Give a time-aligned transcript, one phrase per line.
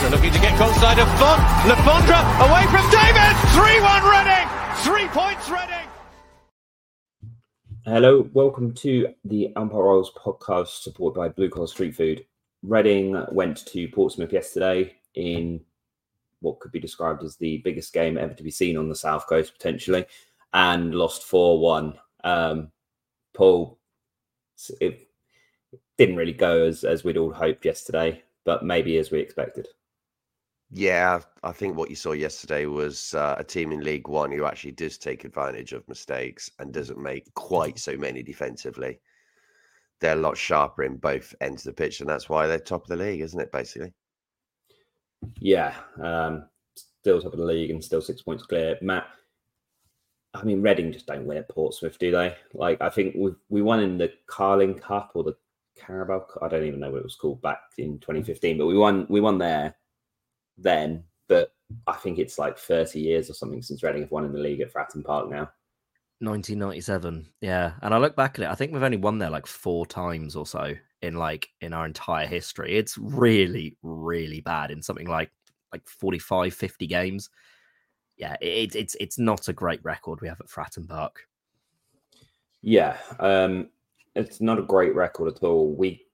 [0.00, 1.42] They're looking to get goal side of Font.
[1.66, 3.34] Le Fondre away from David.
[3.50, 4.48] 3-1 Reading.
[4.84, 5.88] Three points Reading.
[7.84, 12.24] Hello, welcome to the Umpire Royals podcast supported by Blue Collar Street Food.
[12.62, 15.60] Reading went to Portsmouth yesterday in
[16.42, 19.26] what could be described as the biggest game ever to be seen on the South
[19.26, 20.06] Coast, potentially,
[20.54, 21.94] and lost 4 1.
[22.22, 22.70] Um,
[23.34, 23.80] Paul,
[24.80, 25.08] it
[25.96, 29.66] didn't really go as, as we'd all hoped yesterday, but maybe as we expected.
[30.70, 34.44] Yeah, I think what you saw yesterday was uh, a team in League One who
[34.44, 39.00] actually does take advantage of mistakes and doesn't make quite so many defensively.
[40.00, 42.82] They're a lot sharper in both ends of the pitch, and that's why they're top
[42.82, 43.50] of the league, isn't it?
[43.50, 43.92] Basically.
[45.40, 46.44] Yeah, um,
[47.00, 48.76] still top of the league and still six points clear.
[48.82, 49.08] Matt,
[50.34, 52.36] I mean, Reading just don't win at Portsmouth, do they?
[52.52, 55.36] Like, I think we we won in the Carling Cup or the
[55.78, 56.26] Carabao.
[56.42, 59.06] I don't even know what it was called back in 2015, but we won.
[59.08, 59.74] We won there
[60.58, 61.52] then, but
[61.86, 64.60] I think it's like 30 years or something since Reading have won in the league
[64.60, 65.50] at Fratton Park now.
[66.20, 67.74] 1997, yeah.
[67.82, 70.34] And I look back at it, I think we've only won there like four times
[70.34, 72.76] or so in like in our entire history.
[72.76, 75.30] It's really, really bad in something like
[75.72, 77.30] like 45, 50 games.
[78.16, 81.26] Yeah, it, it's it's not a great record we have at Fratton Park.
[82.62, 83.68] Yeah, um,
[84.16, 85.72] it's not a great record at all.
[85.72, 86.04] We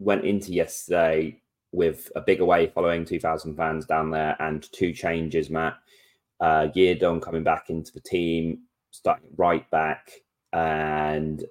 [0.00, 1.41] went into yesterday
[1.72, 5.74] with a big away following 2,000 fans down there and two changes, Matt.
[6.40, 10.10] Uh, Yiadom coming back into the team, starting right back,
[10.52, 11.44] and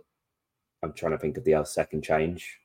[0.83, 2.59] I'm trying to think of the other second change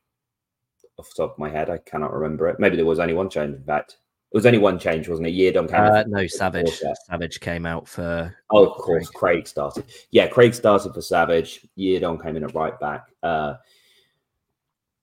[0.97, 1.69] off the top of my head.
[1.69, 2.59] I cannot remember it.
[2.59, 3.97] Maybe there was only one change, in fact.
[4.31, 5.35] It was only one change, wasn't it?
[5.35, 6.81] Yiadom came uh, No, Savage.
[7.05, 8.35] Savage came out for.
[8.51, 9.09] Oh, of course.
[9.09, 9.37] Craig.
[9.37, 9.85] Craig started.
[10.11, 11.65] Yeah, Craig started for Savage.
[11.77, 13.07] Yiadom came in at right back.
[13.23, 13.53] Uh,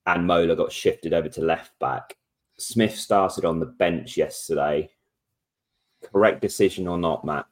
[0.05, 2.15] and Mola got shifted over to left back.
[2.57, 4.89] Smith started on the bench yesterday.
[6.03, 7.45] Correct decision or not, Matt?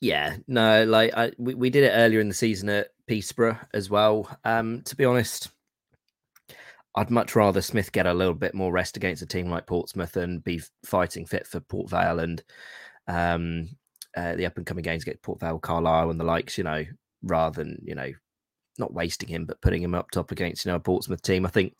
[0.00, 3.90] Yeah, no, like I, we, we did it earlier in the season at Peterborough as
[3.90, 4.28] well.
[4.44, 5.50] Um, to be honest,
[6.94, 10.16] I'd much rather Smith get a little bit more rest against a team like Portsmouth
[10.16, 12.42] and be fighting fit for Port Vale and
[13.06, 13.68] um,
[14.16, 16.58] uh, the up and coming games get Port Vale, Carlisle, and the likes.
[16.58, 16.84] You know,
[17.22, 18.10] rather than you know
[18.80, 21.46] not wasting him, but putting him up top against you know a Portsmouth team.
[21.46, 21.76] I think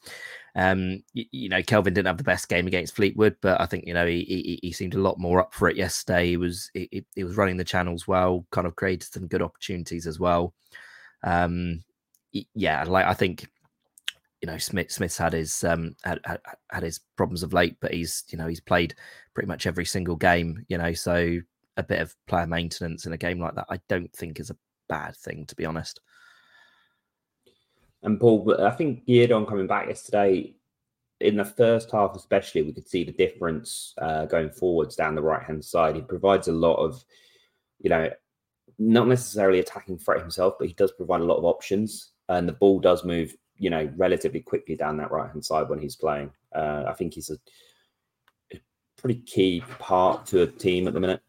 [0.55, 3.87] um, you, you, know Kelvin didn't have the best game against Fleetwood, but I think
[3.87, 6.29] you know he he, he seemed a lot more up for it yesterday.
[6.29, 10.07] He was he, he, was running the channels well, kind of created some good opportunities
[10.07, 10.55] as well.
[11.25, 11.83] Um,
[12.55, 13.49] yeah, like I think
[14.41, 16.41] you know Smith Smith's had his um had, had,
[16.71, 18.95] had his problems of late, but he's you know he's played
[19.35, 20.65] pretty much every single game.
[20.69, 21.39] You know, so
[21.77, 24.57] a bit of player maintenance in a game like that, I don't think is a
[24.89, 26.01] bad thing to be honest.
[28.03, 30.55] And Paul, I think Yiadom coming back yesterday,
[31.21, 35.23] in the first half especially, we could see the difference uh, going forwards down the
[35.23, 35.97] right hand side.
[35.97, 37.05] He provides a lot of,
[37.79, 38.09] you know,
[38.79, 42.55] not necessarily attacking threat himself, but he does provide a lot of options, and the
[42.55, 46.31] ball does move, you know, relatively quickly down that right hand side when he's playing.
[46.55, 47.37] Uh, I think he's a,
[48.55, 48.61] a
[48.97, 51.21] pretty key part to a team at the minute.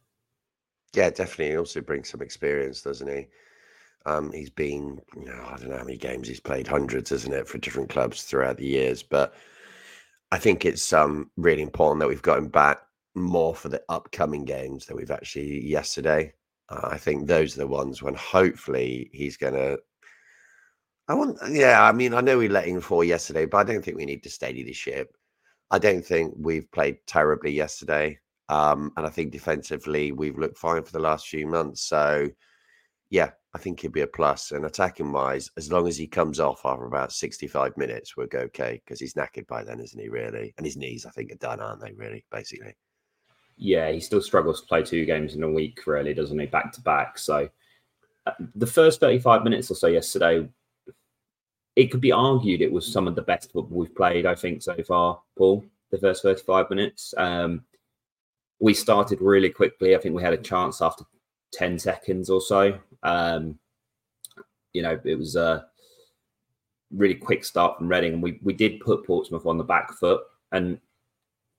[0.93, 1.49] Yeah, definitely.
[1.49, 3.27] He also brings some experience, doesn't he?
[4.05, 7.33] Um, he's been, you know, I don't know how many games he's played, hundreds, isn't
[7.33, 9.03] it, for different clubs throughout the years.
[9.03, 9.33] But
[10.31, 12.79] I think it's um, really important that we've got him back
[13.15, 16.33] more for the upcoming games that we've actually yesterday.
[16.69, 19.77] Uh, I think those are the ones when hopefully he's going to.
[21.07, 21.83] I want, yeah.
[21.83, 24.23] I mean, I know we let him fall yesterday, but I don't think we need
[24.23, 25.13] to steady the ship.
[25.69, 28.19] I don't think we've played terribly yesterday,
[28.49, 31.81] um, and I think defensively we've looked fine for the last few months.
[31.81, 32.29] So,
[33.11, 34.51] yeah, I think he'd be a plus.
[34.51, 38.39] And attacking wise, as long as he comes off after about 65 minutes, we'll go
[38.39, 40.53] okay because he's knackered by then, isn't he, really?
[40.57, 42.73] And his knees, I think, are done, aren't they, really, basically?
[43.57, 46.71] Yeah, he still struggles to play two games in a week, really, doesn't he, back
[46.71, 47.19] to back.
[47.19, 47.49] So
[48.25, 50.47] uh, the first 35 minutes or so yesterday,
[51.75, 54.61] it could be argued it was some of the best football we've played, I think,
[54.61, 57.13] so far, Paul, the first 35 minutes.
[57.17, 57.65] Um,
[58.61, 59.95] we started really quickly.
[59.95, 61.03] I think we had a chance after
[61.51, 62.79] 10 seconds or so.
[63.03, 63.57] Um,
[64.73, 65.65] you know, it was a
[66.91, 70.21] really quick start from Reading, and we we did put Portsmouth on the back foot.
[70.51, 70.79] And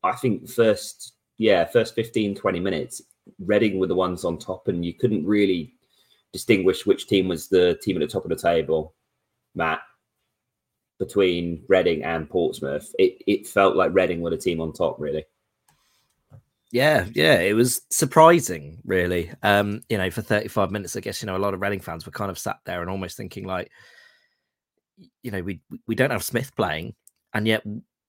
[0.02, 3.02] I think first, yeah, first 15, 20 minutes,
[3.38, 5.74] Reading were the ones on top, and you couldn't really
[6.32, 8.94] distinguish which team was the team at the top of the table,
[9.54, 9.80] Matt,
[10.98, 12.92] between Reading and Portsmouth.
[12.98, 15.24] It it felt like Reading were the team on top, really.
[16.72, 19.30] Yeah, yeah, it was surprising, really.
[19.42, 22.06] Um, you know, for 35 minutes, I guess, you know, a lot of Reading fans
[22.06, 23.70] were kind of sat there and almost thinking like,
[25.22, 26.94] you know, we we don't have Smith playing,
[27.34, 27.62] and yet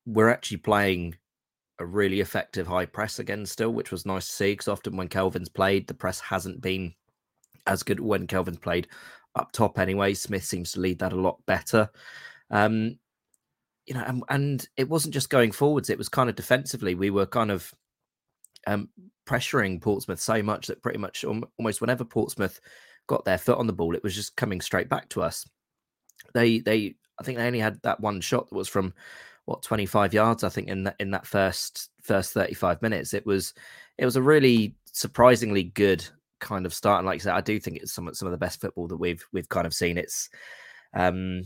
[0.06, 1.16] we're actually playing
[1.80, 5.10] a really effective high press again still, which was nice to see because often when
[5.10, 6.94] Kelvin's played, the press hasn't been
[7.68, 8.88] as good when Kelvin's played
[9.36, 10.14] up top anyway.
[10.14, 11.90] Smith seems to lead that a lot better.
[12.52, 12.98] Um,
[13.88, 16.96] you know, and, and it wasn't just going forwards, it was kind of defensively.
[16.96, 17.74] We were kind of
[18.68, 18.90] um,
[19.26, 22.60] pressuring Portsmouth so much that pretty much almost whenever Portsmouth
[23.08, 25.48] got their foot on the ball, it was just coming straight back to us.
[26.34, 28.94] They, they, I think they only had that one shot that was from
[29.46, 30.44] what 25 yards.
[30.44, 33.54] I think in that in that first first 35 minutes, it was
[33.98, 36.06] it was a really surprisingly good
[36.40, 37.00] kind of start.
[37.00, 38.98] And like I said, I do think it's some some of the best football that
[38.98, 39.98] we've we've kind of seen.
[39.98, 40.30] It's
[40.94, 41.44] um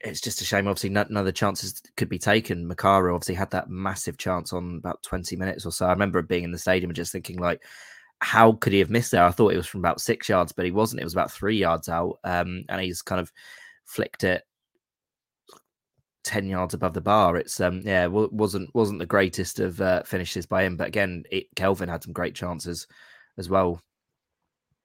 [0.00, 0.68] it's just a shame.
[0.68, 2.68] Obviously, none, none of the chances could be taken.
[2.68, 5.86] Makaru obviously had that massive chance on about 20 minutes or so.
[5.86, 7.62] I remember being in the stadium and just thinking, like,
[8.20, 9.24] how could he have missed there?
[9.24, 11.00] I thought it was from about six yards, but he wasn't.
[11.00, 12.18] It was about three yards out.
[12.24, 13.32] Um, and he's kind of
[13.84, 14.42] flicked it
[16.24, 17.36] 10 yards above the bar.
[17.36, 20.76] It's, um, yeah, wasn't wasn't the greatest of uh, finishes by him.
[20.76, 22.86] But again, it, Kelvin had some great chances
[23.36, 23.80] as well.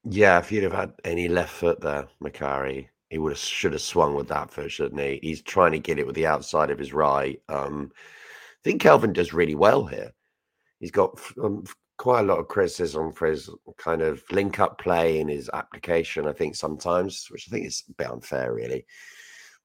[0.06, 3.82] Yeah, if you'd have had any left foot there, Macari, he would have should have
[3.84, 5.20] swung with that foot, shouldn't he?
[5.22, 7.40] He's trying to get it with the outside of his right.
[7.48, 10.12] Um, I think Kelvin does really well here.
[10.80, 11.64] He's got um,
[12.00, 16.28] quite a lot of criticism for his kind of link up play in his application.
[16.28, 18.84] I think sometimes, which I think is a bit unfair, really.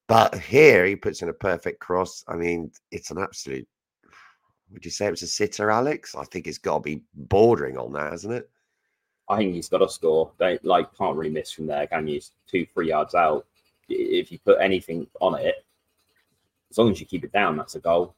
[0.08, 2.22] But here he puts in a perfect cross.
[2.28, 3.66] I mean, it's an absolute.
[4.72, 6.14] Would you say it was a sitter, Alex?
[6.14, 8.50] I think it's got to be bordering on that, hasn't it?
[9.28, 10.32] I think he's got to score.
[10.38, 12.20] They like can't really miss from there, can you?
[12.46, 13.46] Two, three yards out.
[13.88, 15.64] If you put anything on it,
[16.70, 18.14] as long as you keep it down, that's a goal.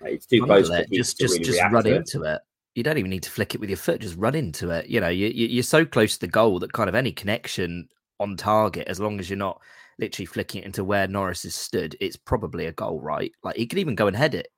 [0.00, 0.68] Like, it's too close.
[0.68, 2.34] To just, just, really just run into it.
[2.34, 2.40] it.
[2.74, 4.02] You don't even need to flick it with your foot.
[4.02, 4.86] Just run into it.
[4.86, 7.88] You know, you, you're so close to the goal that kind of any connection
[8.20, 9.60] on target, as long as you're not
[9.98, 13.32] literally flicking it into where Norris is stood, it's probably a goal, right?
[13.42, 14.48] Like he could even go and head it.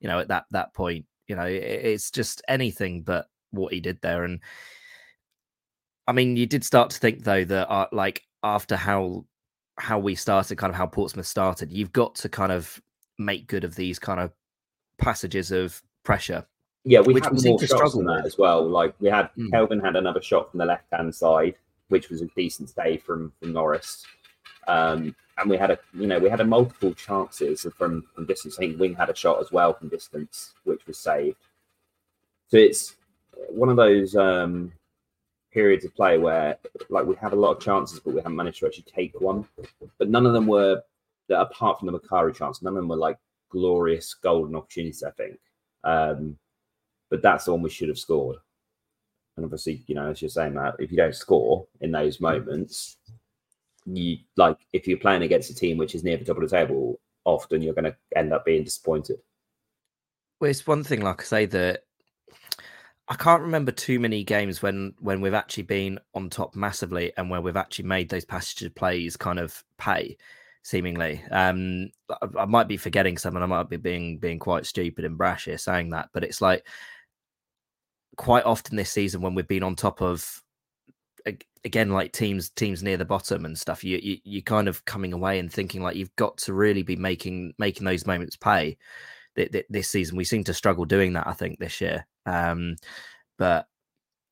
[0.00, 3.80] You know, at that that point, you know, it, it's just anything but what he
[3.80, 4.40] did there, and
[6.08, 9.26] I mean, you did start to think though that uh, like after how
[9.76, 12.80] how we started, kind of how Portsmouth started, you've got to kind of
[13.18, 14.32] make good of these kind of
[14.96, 16.46] passages of pressure.
[16.84, 18.66] Yeah, we had more shots than that as well.
[18.66, 19.50] Like we had mm.
[19.50, 21.56] Kelvin had another shot from the left hand side,
[21.88, 24.02] which was a decent stay from from Norris.
[24.66, 28.56] Um, and we had a you know we had a multiple chances from from distance.
[28.56, 31.36] I think Wing had a shot as well from distance, which was saved.
[32.48, 32.96] So it's
[33.50, 34.72] one of those um,
[35.52, 36.56] periods of play where
[36.88, 39.46] like we have a lot of chances, but we haven't managed to actually take one.
[39.98, 40.82] But none of them were
[41.28, 43.18] that apart from the Macari chance, none of them were like
[43.50, 45.38] glorious golden opportunities, I think.
[45.84, 46.38] Um,
[47.10, 48.36] but that's the one we should have scored.
[49.36, 52.96] And obviously, you know, as you're saying that, if you don't score in those moments,
[53.86, 56.48] you like if you're playing against a team which is near the top of the
[56.48, 59.18] table, often you're going to end up being disappointed.
[60.40, 61.84] Well, it's one thing, like I say, that
[63.08, 67.30] I can't remember too many games when when we've actually been on top massively and
[67.30, 70.16] where we've actually made those passage plays kind of pay
[70.62, 71.22] seemingly.
[71.30, 73.42] Um, I, I, might be forgetting something.
[73.42, 76.66] I might be being being quite stupid and brash here saying that, but it's like
[78.16, 80.42] quite often this season when we've been on top of
[81.64, 85.12] again like teams teams near the bottom and stuff you, you you kind of coming
[85.12, 88.76] away and thinking like you've got to really be making making those moments pay
[89.70, 92.76] this season we seem to struggle doing that i think this year um,
[93.38, 93.68] but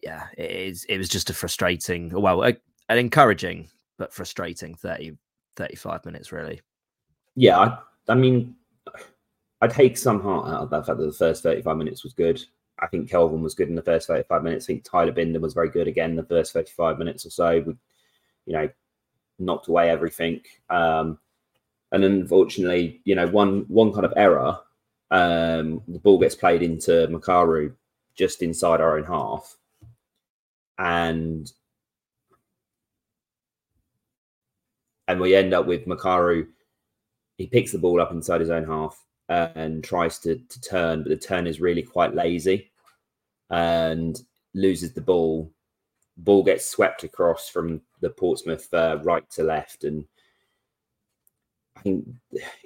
[0.03, 0.85] yeah, it is.
[0.89, 2.57] It was just a frustrating, well, a,
[2.89, 5.17] an encouraging but frustrating 30,
[5.57, 6.61] 35 minutes, really.
[7.35, 8.55] Yeah, I, I mean,
[9.61, 12.43] I take some heart out of that fact that the first 35 minutes was good.
[12.79, 14.67] I think Kelvin was good in the first 35 minutes.
[14.67, 17.65] I think Tyler Bindon was very good again in the first 35 minutes or so.
[17.67, 17.75] We,
[18.45, 18.69] you know,
[19.39, 20.43] knocked away everything.
[20.69, 21.19] Um,
[21.91, 24.59] and unfortunately, you know, one one kind of error,
[25.11, 27.75] um, the ball gets played into Makaru
[28.15, 29.57] just inside our own half.
[30.79, 31.51] And
[35.09, 36.47] and we end up with Makaru.
[37.39, 41.03] He picks the ball up inside his own half uh, and tries to, to turn,
[41.03, 42.71] but the turn is really quite lazy
[43.51, 44.21] and
[44.55, 45.51] loses the ball.
[46.17, 50.05] Ball gets swept across from the Portsmouth uh, right to left, and
[51.77, 52.09] I think,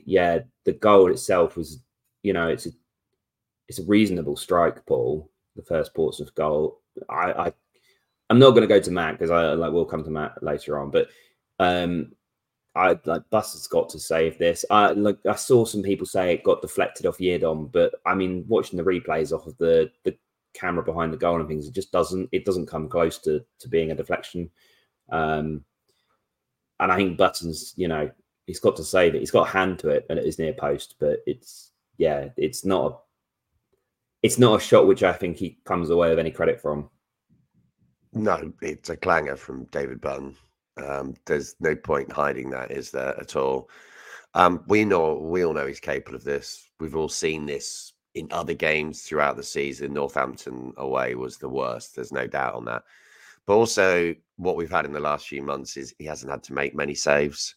[0.05, 1.81] yeah, the goal itself was,
[2.23, 2.71] you know, it's a
[3.69, 6.81] it's a reasonable strike, Paul, the first Portsmouth goal.
[7.09, 7.53] I, I
[8.29, 10.79] I'm not going to go to Matt because I like we'll come to Matt later
[10.79, 11.09] on, but
[11.59, 12.13] um,
[12.75, 14.65] I like Bus has got to save this.
[14.71, 18.45] I like I saw some people say it got deflected off Yiadom, but I mean
[18.49, 20.17] watching the replays off of the the
[20.55, 23.69] camera behind the goal and things, it just doesn't it doesn't come close to to
[23.69, 24.51] being a deflection.
[25.11, 25.65] Um,
[26.79, 28.11] and I think Buttons, you know,
[28.47, 29.21] he's got to save it.
[29.21, 31.70] He's got a hand to it, and it is near post, but it's
[32.01, 32.97] yeah, it's not a
[34.23, 36.89] it's not a shot which I think he comes away with any credit from.
[38.15, 40.35] No, it's a clanger from David Button.
[40.83, 43.69] Um, there's no point hiding that, is there at all?
[44.33, 46.71] Um, we know we all know he's capable of this.
[46.81, 49.93] We've all seen this in other games throughout the season.
[49.93, 51.95] Northampton away was the worst.
[51.95, 52.83] There's no doubt on that.
[53.47, 56.55] But also, what we've had in the last few months is he hasn't had to
[56.55, 57.57] make many saves,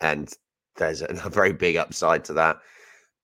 [0.00, 0.32] and
[0.76, 2.58] there's a very big upside to that.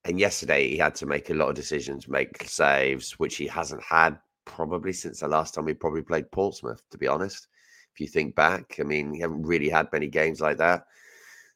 [0.05, 3.83] And yesterday, he had to make a lot of decisions, make saves, which he hasn't
[3.83, 6.83] had probably since the last time we probably played Portsmouth.
[6.91, 7.47] To be honest,
[7.93, 10.85] if you think back, I mean, he haven't really had many games like that.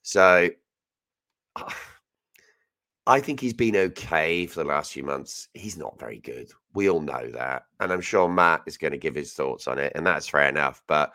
[0.01, 0.49] So
[3.07, 5.47] I think he's been okay for the last few months.
[5.53, 6.51] He's not very good.
[6.73, 7.63] We all know that.
[7.79, 9.93] And I'm sure Matt is going to give his thoughts on it.
[9.95, 10.81] And that's fair enough.
[10.87, 11.13] But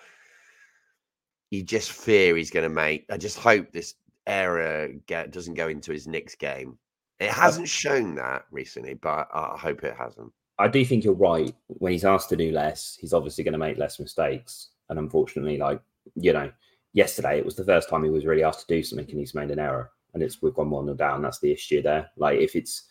[1.50, 3.94] you just fear he's going to make, I just hope this
[4.26, 6.78] error get, doesn't go into his next game.
[7.22, 10.32] It hasn't shown that recently, but I hope it hasn't.
[10.58, 11.54] I do think you're right.
[11.68, 14.70] When he's asked to do less, he's obviously going to make less mistakes.
[14.88, 15.80] And unfortunately, like,
[16.14, 16.50] you know,
[16.92, 19.34] yesterday it was the first time he was really asked to do something and he's
[19.34, 21.22] made an error and it's we've gone one nil down.
[21.22, 22.10] That's the issue there.
[22.16, 22.84] Like if it's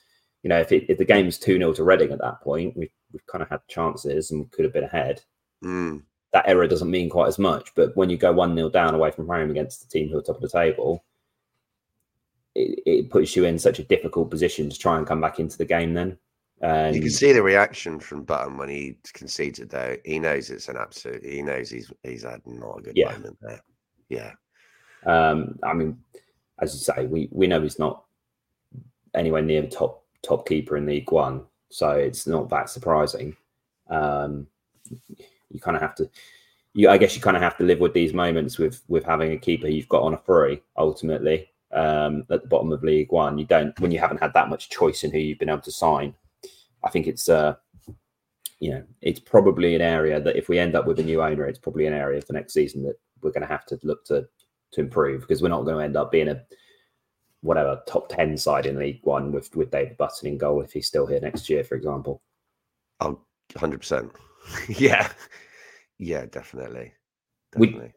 [0.43, 2.91] you know if it, if the game's two 0 to Reading at that point, we've
[3.11, 5.21] we've kind of had chances and could have been ahead.
[5.63, 6.03] Mm.
[6.33, 9.11] That error doesn't mean quite as much, but when you go one 0 down away
[9.11, 11.03] from home against the team who are top of the table,
[12.55, 15.57] it, it puts you in such a difficult position to try and come back into
[15.57, 15.93] the game.
[15.93, 16.17] Then
[16.61, 19.69] and you can see the reaction from Button when he conceded.
[19.69, 21.23] Though he knows it's an absolute.
[21.25, 23.11] He knows he's he's had not a good yeah.
[23.13, 23.63] moment there.
[24.09, 24.31] Yeah.
[25.05, 25.97] Um, I mean,
[26.59, 28.03] as you say, we we know he's not
[29.15, 33.35] anywhere near the top top keeper in League One, so it's not that surprising.
[33.89, 34.45] Um,
[35.49, 36.09] you kind of have to,
[36.73, 39.31] you I guess you kind of have to live with these moments with with having
[39.31, 43.37] a keeper you've got on a free ultimately um, at the bottom of League One.
[43.37, 45.71] You don't when you haven't had that much choice in who you've been able to
[45.71, 46.13] sign.
[46.83, 47.55] I think it's uh,
[48.59, 51.45] you know it's probably an area that if we end up with a new owner,
[51.45, 54.27] it's probably an area for next season that we're going to have to look to
[54.71, 56.41] to improve because we're not going to end up being a
[57.41, 60.87] whatever top 10 side in League One with, with David Button in goal if he's
[60.87, 62.21] still here next year, for example.
[62.99, 63.19] Oh,
[63.53, 64.11] 100%.
[64.79, 65.09] yeah.
[65.97, 66.93] Yeah, definitely.
[67.51, 67.93] definitely.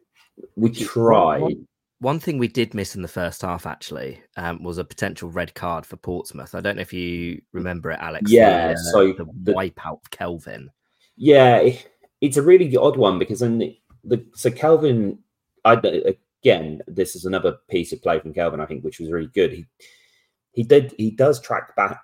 [0.55, 1.57] We, we tried.
[2.05, 5.55] One, thing we did miss in the first half actually um, was a potential red
[5.55, 6.53] card for Portsmouth.
[6.53, 8.31] I don't know if you remember it, Alex.
[8.31, 8.67] Yeah.
[8.67, 10.69] The, uh, so the, the wipeout of Kelvin.
[11.17, 11.57] Yeah.
[11.57, 11.89] It,
[12.21, 15.17] it's a really odd one because then the, the so Kelvin,
[15.65, 15.81] I
[16.43, 19.51] again, this is another piece of play from Kelvin, I think, which was really good.
[19.51, 19.65] He
[20.51, 22.03] he did he does track back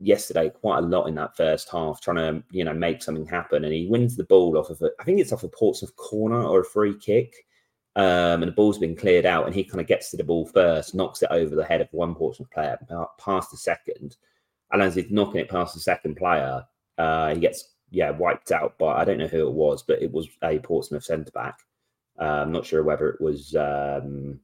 [0.00, 3.62] yesterday quite a lot in that first half, trying to you know make something happen,
[3.62, 6.42] and he wins the ball off of a, I think it's off a Portsmouth corner
[6.42, 7.32] or a free kick.
[7.98, 10.46] Um, and the ball's been cleared out, and he kind of gets to the ball
[10.46, 12.78] first, knocks it over the head of one Portsmouth player,
[13.18, 14.16] past the second.
[14.70, 16.64] And as he's knocking it past the second player,
[16.96, 20.12] uh, he gets yeah wiped out by I don't know who it was, but it
[20.12, 21.58] was a Portsmouth centre back.
[22.20, 23.56] Uh, I'm not sure whether it was.
[23.56, 24.38] Um,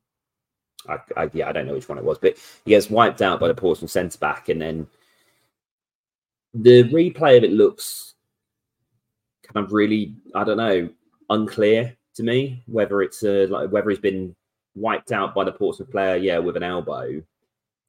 [0.89, 3.39] I, I, yeah, I don't know which one it was, but he gets wiped out
[3.39, 4.89] by the Portsmouth centre back, and then
[6.55, 8.15] the replay of it looks
[9.45, 10.89] kind of really, I don't know,
[11.31, 14.35] unclear to me whether it's a, like whether he's been
[14.75, 17.23] wiped out by the Portsmouth player, yeah, with an elbow,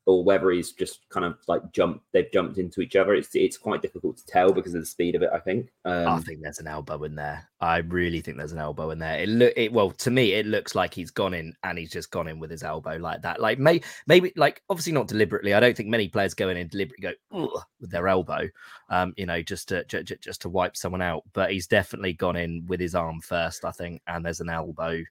[0.05, 3.57] or whether he's just kind of like jumped they've jumped into each other it's it's
[3.57, 5.69] quite difficult to tell because of the speed of it i think.
[5.83, 7.47] Um, i think there's an elbow in there.
[7.61, 9.19] I really think there's an elbow in there.
[9.19, 12.11] It look it well to me it looks like he's gone in and he's just
[12.11, 13.41] gone in with his elbow like that.
[13.41, 15.53] Like may, maybe like obviously not deliberately.
[15.53, 18.47] I don't think many players go in and deliberately go with their elbow
[18.89, 21.23] um you know just to just, just to wipe someone out.
[21.33, 25.01] But he's definitely gone in with his arm first i think and there's an elbow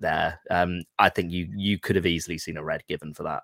[0.00, 0.40] there.
[0.50, 3.42] Um i think you you could have easily seen a red given for that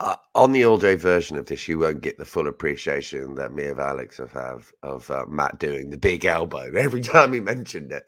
[0.00, 3.52] uh, on the all day version of this, you won't get the full appreciation that
[3.52, 7.40] me of Alex have, have of uh, Matt doing the big elbow every time he
[7.40, 8.04] mentioned it.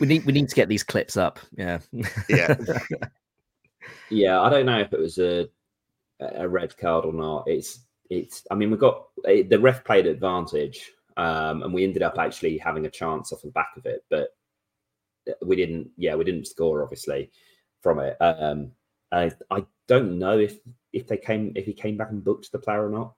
[0.00, 1.38] we need we need to get these clips up.
[1.56, 1.78] Yeah,
[2.28, 2.56] yeah,
[4.10, 4.40] yeah.
[4.40, 5.48] I don't know if it was a
[6.20, 7.44] a red card or not.
[7.46, 8.44] It's it's.
[8.50, 12.58] I mean, we got eh, the ref played advantage, um, and we ended up actually
[12.58, 14.30] having a chance off the back of it, but
[15.44, 15.90] we didn't.
[15.96, 17.30] Yeah, we didn't score obviously
[17.80, 18.16] from it.
[18.20, 18.72] Um,
[19.12, 20.58] I, I don't know if
[20.92, 23.14] if they came if he came back and booked the player or not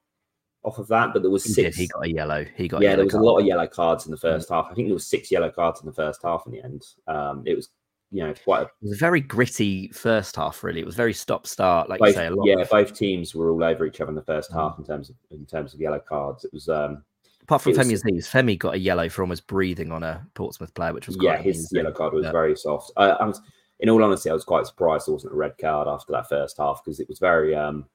[0.67, 1.77] off of that, but there was he six.
[1.77, 1.83] Did.
[1.83, 2.45] He got a yellow.
[2.57, 2.97] He got yeah.
[2.97, 3.23] there was card.
[3.23, 4.55] a lot of yellow cards in the first mm.
[4.55, 4.67] half.
[4.71, 6.45] I think there was six yellow cards in the first half.
[6.47, 7.69] In the end, um, it was
[8.11, 8.63] you know quite.
[8.63, 10.63] A, it was a very gritty first half.
[10.65, 11.89] Really, it was very stop start.
[11.89, 12.71] Like both, you say, yeah, of...
[12.71, 14.55] both teams were all over each other in the first mm.
[14.55, 16.45] half in terms of in terms of yellow cards.
[16.45, 16.69] It was.
[16.69, 17.05] um
[17.43, 20.93] Apart from Femi knees, Femi got a yellow for almost breathing on a Portsmouth player,
[20.93, 21.77] which was yeah, his amazing.
[21.77, 22.33] yellow card was yeah.
[22.33, 22.91] very soft.
[22.97, 23.41] I was
[23.81, 26.57] in all honesty, I was quite surprised there wasn't a red card after that first
[26.57, 27.87] half because it was very, um,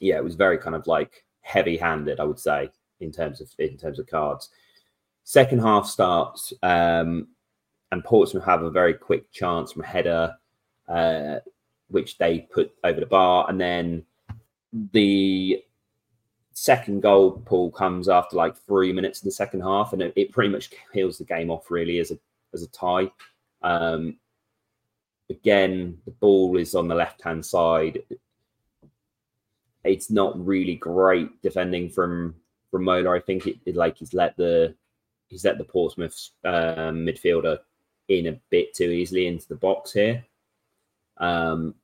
[0.00, 2.70] yeah, it was very kind of like heavy-handed, I would say,
[3.00, 4.50] in terms of in terms of cards.
[5.24, 7.28] Second half starts, um,
[7.90, 10.34] and Portsmouth have a very quick chance from header,
[10.88, 11.36] uh,
[11.88, 14.04] which they put over the bar, and then
[14.92, 15.62] the
[16.54, 20.32] second goal Paul comes after like three minutes in the second half, and it, it
[20.32, 22.18] pretty much kills the game off really as a
[22.52, 23.10] as a tie.
[23.62, 24.18] Um,
[25.32, 28.02] again, the ball is on the left hand side.
[29.84, 32.34] It's not really great defending from
[32.70, 33.16] from Mola.
[33.16, 34.74] I think it, it like he's let the
[35.28, 37.58] he's let the Portsmouth um, midfielder
[38.08, 40.24] in a bit too easily into the box here.
[41.16, 41.74] Um,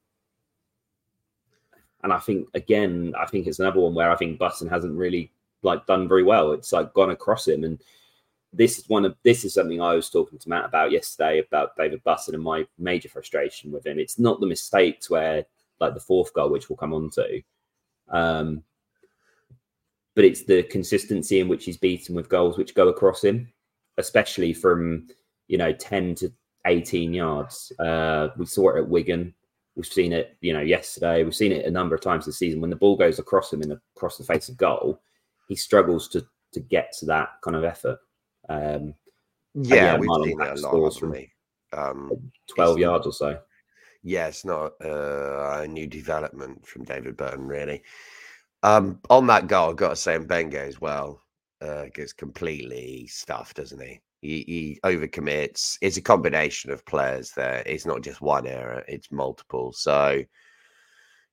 [2.02, 5.32] and I think again, I think it's another one where I think Button hasn't really
[5.62, 6.52] like done very well.
[6.52, 7.82] It's like gone across him, and
[8.52, 11.76] this is one of this is something I was talking to Matt about yesterday about
[11.76, 13.98] David Button and my major frustration with him.
[13.98, 15.44] It's not the mistakes where
[15.80, 17.42] like the fourth goal, which we'll come on to,
[18.10, 18.62] um,
[20.14, 23.52] but it's the consistency in which he's beaten with goals which go across him,
[23.98, 25.06] especially from
[25.46, 26.32] you know ten to
[26.66, 27.70] eighteen yards.
[27.78, 29.34] Uh, we saw it at Wigan.
[29.76, 31.22] We've seen it, you know, yesterday.
[31.22, 32.60] We've seen it a number of times this season.
[32.60, 35.00] When the ball goes across him the, across the face of goal,
[35.48, 37.98] he struggles to to get to that kind of effort.
[38.48, 38.94] Um,
[39.54, 41.32] yeah, we've seen that a lot, haven't we?
[41.72, 43.38] Um, Twelve yards or so.
[44.02, 47.82] Yeah, it's not uh, a new development from David Button, really.
[48.62, 51.22] Um, on that goal, I've got to say, Mbengue as well
[51.60, 54.00] uh, gets completely stuffed, doesn't he?
[54.20, 55.78] He, he overcommits.
[55.80, 57.62] It's a combination of players there.
[57.66, 59.72] It's not just one error; it's multiple.
[59.72, 60.24] So,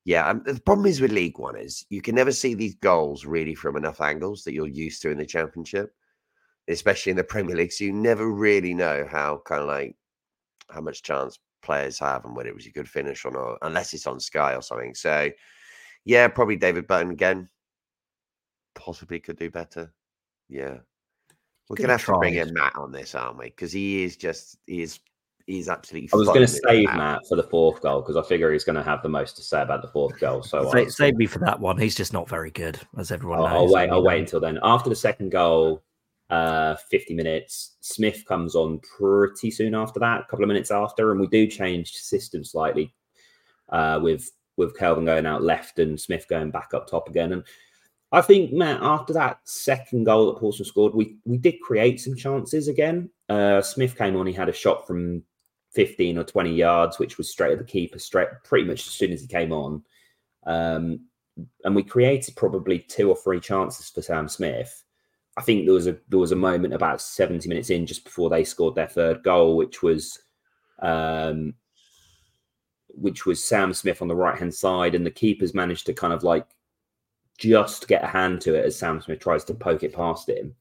[0.04, 3.26] yeah, um, the problem is with League One is you can never see these goals
[3.26, 5.96] really from enough angles that you're used to in the Championship,
[6.68, 7.72] especially in the Premier League.
[7.72, 9.96] So you never really know how kind of like
[10.72, 13.94] how much chance players have and whether it was a good finish or not, unless
[13.94, 14.94] it's on Sky or something.
[14.96, 15.30] So,
[16.06, 17.50] yeah, probably David Button again.
[18.76, 19.94] Possibly could do better.
[20.50, 20.78] Yeah.
[21.68, 22.16] We're going to have tried.
[22.16, 23.46] to bring in Matt on this, aren't we?
[23.46, 25.00] Because he is just, he is,
[25.48, 26.10] he's absolutely.
[26.14, 26.98] I was going to save Matt.
[26.98, 29.42] Matt for the fourth goal because I figure he's going to have the most to
[29.42, 30.44] say about the fourth goal.
[30.44, 31.80] So save, save me for that one.
[31.80, 33.56] He's just not very good, as everyone I'll, knows.
[33.56, 33.90] I'll wait.
[33.90, 34.60] I'll wait until then.
[34.62, 35.82] After the second goal,
[36.30, 37.76] uh, 50 minutes.
[37.82, 41.48] Smith comes on pretty soon after that, a couple of minutes after, and we do
[41.48, 42.94] change system slightly
[43.70, 47.34] uh, with with Kelvin going out left and Smith going back up top again.
[47.34, 47.44] And
[48.14, 52.16] I think, Matt, after that second goal that Paulson scored, we we did create some
[52.16, 53.10] chances again.
[53.28, 55.24] Uh, Smith came on, he had a shot from
[55.74, 59.12] 15 or 20 yards, which was straight at the keeper, straight pretty much as soon
[59.12, 59.84] as he came on.
[60.46, 61.02] Um,
[61.66, 64.85] and we created probably two or three chances for Sam Smith.
[65.38, 68.30] I think there was a there was a moment about 70 minutes in just before
[68.30, 70.20] they scored their third goal, which was
[70.82, 71.54] um,
[72.90, 76.14] which was Sam Smith on the right hand side, and the keepers managed to kind
[76.14, 76.48] of like
[77.38, 80.56] just get a hand to it as Sam Smith tries to poke it past him.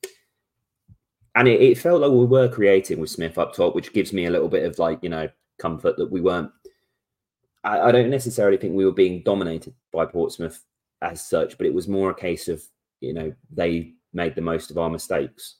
[1.36, 4.26] And it, it, felt like we were creating with Smith up top, which gives me
[4.26, 6.50] a little bit of like, you know, comfort that we weren't.
[7.64, 10.62] I, I don't necessarily think we were being dominated by Portsmouth
[11.02, 12.62] as such, but it was more a case of,
[13.00, 15.56] you know, they made the most of our mistakes.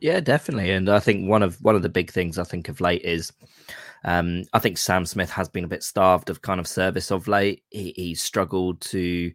[0.00, 0.70] Yeah, definitely.
[0.70, 3.32] And I think one of one of the big things I think of late is
[4.04, 7.28] um, I think Sam Smith has been a bit starved of kind of service of
[7.28, 7.64] late.
[7.70, 9.32] He, he struggled to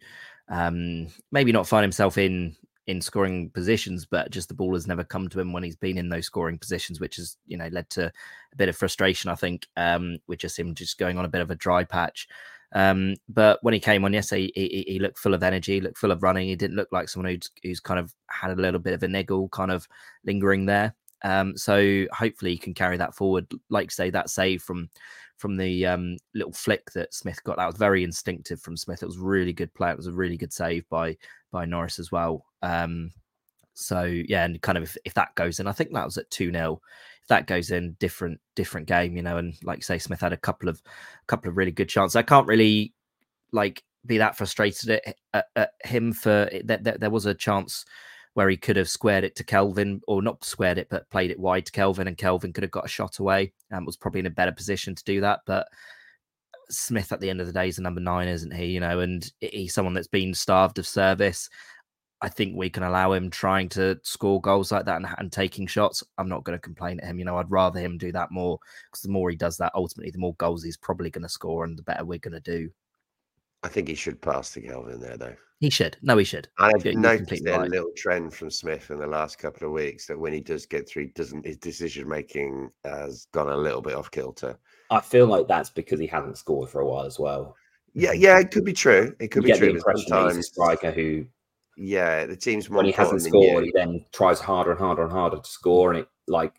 [0.49, 2.55] um, maybe not find himself in
[2.88, 5.97] in scoring positions, but just the ball has never come to him when he's been
[5.97, 9.35] in those scoring positions, which has you know led to a bit of frustration, I
[9.35, 12.27] think, um, with just him just going on a bit of a dry patch.
[12.75, 15.97] Um, but when he came on yesterday, he, he, he, looked full of energy, looked
[15.97, 16.49] full of running.
[16.49, 19.07] He didn't look like someone who's, who's kind of had a little bit of a
[19.07, 19.88] niggle kind of
[20.25, 20.93] lingering there.
[21.23, 23.47] Um, so hopefully he can carry that forward.
[23.69, 24.89] Like say that save from
[25.38, 27.57] from the um, little flick that Smith got.
[27.57, 29.03] That was very instinctive from Smith.
[29.03, 29.91] It was really good play.
[29.91, 31.17] It was a really good save by
[31.51, 32.45] by Norris as well.
[32.61, 33.11] Um,
[33.73, 36.29] so yeah, and kind of if, if that goes in, I think that was at
[36.29, 39.38] two 0 If that goes in, different different game, you know.
[39.38, 42.15] And like say, Smith had a couple of a couple of really good chances.
[42.15, 42.93] I can't really
[43.51, 46.83] like be that frustrated at, at, at him for eh, that.
[46.83, 47.85] There, there was a chance
[48.33, 51.39] where he could have squared it to Kelvin, or not squared it, but played it
[51.39, 54.25] wide to Kelvin, and Kelvin could have got a shot away and was probably in
[54.25, 55.39] a better position to do that.
[55.45, 55.67] But
[56.69, 58.65] Smith, at the end of the day, is a number nine, isn't he?
[58.67, 61.49] You know, and he's someone that's been starved of service.
[62.21, 65.67] I think we can allow him trying to score goals like that and, and taking
[65.67, 66.04] shots.
[66.17, 67.19] I'm not going to complain at him.
[67.19, 68.58] You know, I'd rather him do that more
[68.89, 71.65] because the more he does that, ultimately, the more goals he's probably going to score
[71.65, 72.69] and the better we're going to do.
[73.63, 75.36] I think he should pass to Kelvin there, though.
[75.60, 75.97] He should.
[76.01, 76.47] No, he should.
[76.60, 77.69] I've You're noticed a right.
[77.69, 80.88] little trend from Smith in the last couple of weeks that when he does get
[80.88, 84.60] through, doesn't his decision making has gone a little bit off kilter.
[84.91, 87.56] I feel like that's because he hasn't scored for a while as well.
[87.93, 89.15] Yeah, yeah, it could be true.
[89.19, 89.67] It could you be true.
[89.69, 91.25] The impression he's a striker who
[91.77, 93.71] Yeah, the team's more when he hasn't scored, you.
[93.73, 96.53] he then tries harder and harder and harder to score, and it like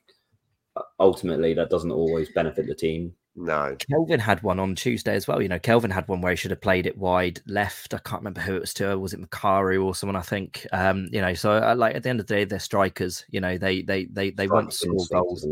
[1.00, 3.14] ultimately that doesn't always benefit the team.
[3.38, 5.42] No, Kelvin had one on Tuesday as well.
[5.42, 7.92] You know, Kelvin had one where he should have played it wide left.
[7.92, 8.98] I can't remember who it was to.
[8.98, 10.16] Was it Makaru or someone?
[10.16, 10.66] I think.
[10.72, 13.24] Um, you know, so uh, like at the end of the day, they're strikers.
[13.28, 15.46] You know, they they they they want to score goals.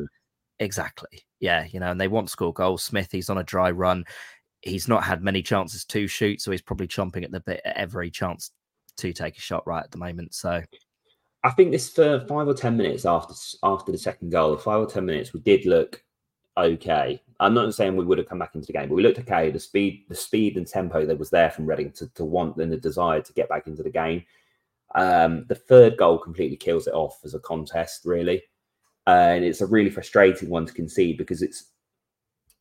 [0.61, 1.27] Exactly.
[1.41, 2.83] Yeah, you know, and they want to score goals.
[2.83, 4.05] Smith, he's on a dry run.
[4.63, 7.77] He's not had many chances to shoot, so he's probably chomping at the bit at
[7.77, 8.51] every chance
[8.97, 10.35] to take a shot right at the moment.
[10.35, 10.63] So
[11.43, 14.87] I think this for five or ten minutes after after the second goal, five or
[14.87, 16.03] ten minutes, we did look
[16.57, 17.21] okay.
[17.41, 19.51] I'm not saying we would have come back into the game, but we looked okay.
[19.51, 22.73] The speed, the speed and tempo that was there from Reading to, to want and
[22.73, 24.25] the desire to get back into the game.
[24.95, 28.43] Um, the third goal completely kills it off as a contest, really,
[29.07, 31.71] and it's a really frustrating one to concede because it's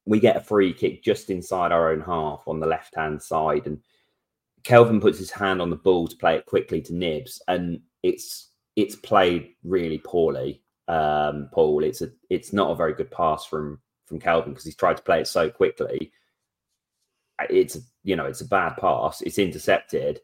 [0.05, 3.67] we get a free kick just inside our own half on the left hand side,
[3.67, 3.79] and
[4.63, 8.49] Kelvin puts his hand on the ball to play it quickly to Knibbs, and it's
[8.75, 10.61] it's played really poorly.
[10.87, 14.75] Um, Paul, it's a it's not a very good pass from from Calvin because he's
[14.75, 16.11] tried to play it so quickly.
[17.49, 19.21] It's you know it's a bad pass.
[19.21, 20.21] It's intercepted,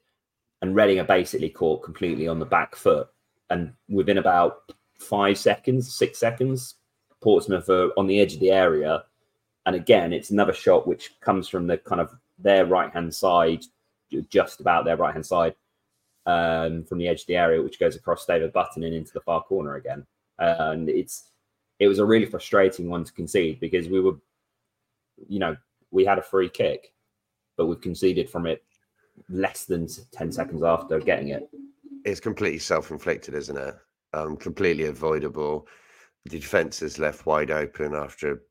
[0.62, 3.08] and Reading are basically caught completely on the back foot.
[3.50, 6.76] And within about five seconds, six seconds,
[7.22, 9.04] Portsmouth are on the edge of the area.
[9.66, 13.64] And again, it's another shot which comes from the kind of their right hand side,
[14.30, 15.56] just about their right hand side,
[16.26, 19.22] um, from the edge of the area, which goes across David Button and into the
[19.22, 20.06] far corner again.
[20.38, 21.32] And it's
[21.80, 24.18] it was a really frustrating one to concede because we were,
[25.28, 25.56] you know,
[25.92, 26.94] we had a free kick,
[27.58, 28.64] but we've conceded from it
[29.30, 31.50] less than 10 seconds after getting it.
[32.06, 33.76] it's completely self-inflicted, isn't it?
[34.14, 35.68] Um, completely avoidable.
[36.26, 38.44] The defense is left wide open after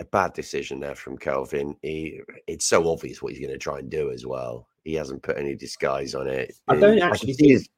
[0.00, 1.76] a bad decision there from Kelvin.
[1.82, 4.68] He, it's so obvious what he's going to try and do as well.
[4.88, 6.54] He hasn't put any disguise on it.
[6.66, 7.68] I don't actually see think- his-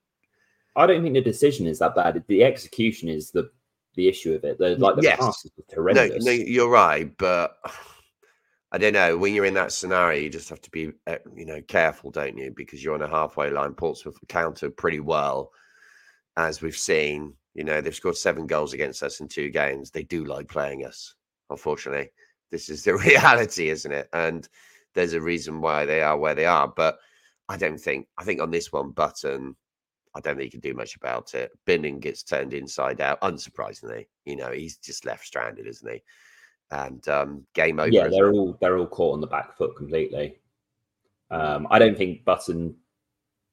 [0.76, 2.22] I don't think the decision is that bad.
[2.28, 3.50] The execution is the
[3.96, 4.58] the issue of it.
[4.58, 5.18] The like the Yes.
[5.18, 6.24] pass is horrendous.
[6.24, 7.56] no, you're right, but
[8.70, 9.18] I don't know.
[9.18, 12.38] When you're in that scenario, you just have to be, uh, you know, careful, don't
[12.38, 12.52] you?
[12.56, 13.74] Because you're on a halfway line.
[13.74, 15.50] Portsmouth counter pretty well,
[16.36, 17.34] as we've seen.
[17.54, 19.90] You know, they've scored seven goals against us in two games.
[19.90, 21.16] They do like playing us.
[21.50, 22.12] Unfortunately,
[22.52, 24.08] this is the reality, isn't it?
[24.12, 24.48] And
[24.94, 26.68] there's a reason why they are where they are.
[26.68, 26.98] But
[27.48, 28.06] I don't think.
[28.18, 29.56] I think on this one, Button.
[30.12, 31.52] I don't think he can do much about it.
[31.66, 34.06] Binning gets turned inside out, unsurprisingly.
[34.24, 36.02] You know, he's just left stranded, isn't he?
[36.72, 37.90] And um, game over.
[37.90, 40.40] yeah, they're all they're all caught on the back foot completely.
[41.30, 42.74] Um, I don't think Button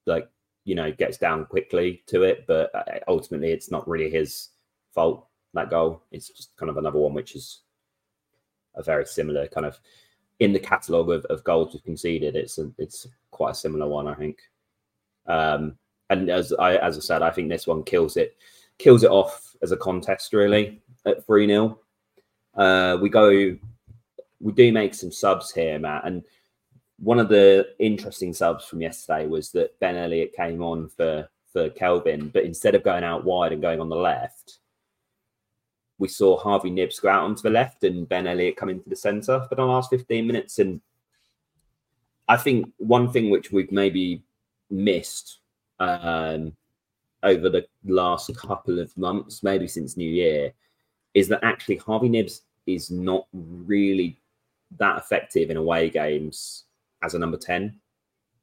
[0.08, 0.28] like
[0.64, 4.50] you know gets down quickly to it, but uh, ultimately it's not really his
[4.94, 5.28] fault.
[5.54, 7.62] That goal, it's just kind of another one which is
[8.76, 9.80] a very similar kind of
[10.40, 12.36] in the catalogue of, of goals we've conceded.
[12.36, 14.40] It's a, it's quite a similar one, I think.
[15.26, 15.78] Um,
[16.10, 18.38] and as I as I said, I think this one kills it
[18.78, 21.80] kills it off as a contest really at three 0
[22.56, 23.58] uh, we go
[24.40, 26.06] we do make some subs here, Matt.
[26.06, 26.24] And
[27.00, 31.70] one of the interesting subs from yesterday was that Ben Elliott came on for for
[31.72, 34.60] Kelvin, but instead of going out wide and going on the left,
[36.00, 38.96] we saw Harvey Knibbs go out onto the left and Ben Elliott come into the
[38.96, 40.60] centre for the last 15 minutes.
[40.60, 40.82] And
[42.28, 44.24] I think one thing which we've maybe
[44.70, 45.40] missed
[45.80, 46.56] um,
[47.24, 50.54] over the last couple of months, maybe since New Year,
[51.14, 54.20] is that actually Harvey Knibbs is not really
[54.78, 56.66] that effective in away games
[57.04, 57.80] as a number 10.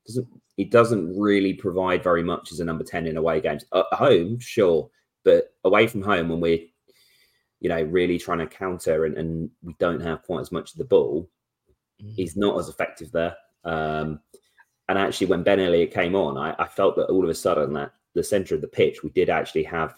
[0.06, 3.64] Doesn't he doesn't really provide very much as a number 10 in away games.
[3.74, 4.88] At home, sure,
[5.24, 6.66] but away from home when we're
[7.64, 10.78] you know really trying to counter and, and we don't have quite as much of
[10.78, 11.26] the ball,
[11.96, 13.34] he's not as effective there.
[13.64, 14.20] Um,
[14.90, 17.72] and actually, when Ben Elliott came on, I, I felt that all of a sudden
[17.72, 19.94] that the centre of the pitch, we did actually have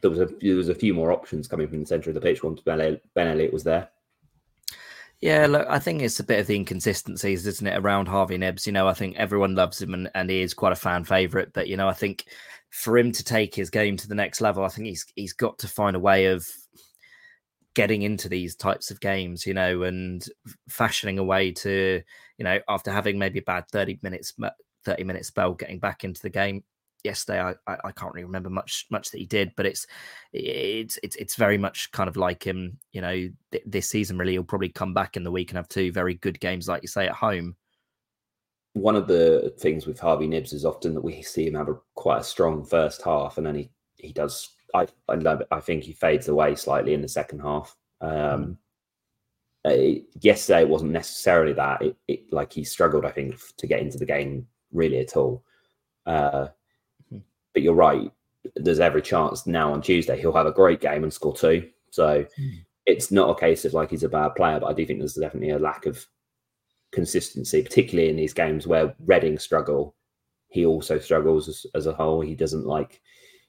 [0.00, 2.20] there was a there was a few more options coming from the centre of the
[2.20, 3.88] pitch once Ben Elliott, ben Elliott was there.
[5.20, 8.64] Yeah, look, I think it's a bit of the inconsistencies, isn't it, around Harvey Knibbs?
[8.64, 11.52] You know, I think everyone loves him and, and he is quite a fan favourite.
[11.52, 12.24] But, you know, I think
[12.70, 15.58] for him to take his game to the next level, I think he's he's got
[15.58, 16.46] to find a way of
[17.74, 20.24] getting into these types of games, you know, and
[20.68, 22.02] fashioning a way to,
[22.38, 24.34] you know, after having maybe a bad 30 minutes
[24.84, 26.64] 30 minute spell getting back into the game.
[27.02, 29.86] Yesterday I, I, I can't really remember much much that he did but it's
[30.34, 34.32] it's it's it's very much kind of like him you know th- this season really
[34.32, 36.88] he'll probably come back in the week and have two very good games like you
[36.88, 37.56] say at home
[38.74, 41.76] One of the things with Harvey Knibbs is often that we see him have a
[41.94, 44.50] quite a strong first half, and then he he does.
[44.74, 47.76] I I, know, I think he fades away slightly in the second half.
[48.00, 48.58] Um,
[49.64, 51.82] uh, yesterday it wasn't necessarily that.
[51.82, 55.44] It, it like he struggled, I think, to get into the game really at all.
[56.06, 56.48] Uh,
[57.52, 58.10] but you're right.
[58.56, 61.68] There's every chance now on Tuesday he'll have a great game and score two.
[61.90, 62.64] So mm.
[62.86, 65.14] it's not a case of like he's a bad player, but I do think there's
[65.14, 66.06] definitely a lack of
[66.92, 69.94] consistency, particularly in these games where Reading struggle.
[70.48, 72.20] He also struggles as, as a whole.
[72.20, 73.00] He doesn't like,